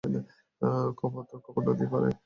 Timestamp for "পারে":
1.93-2.09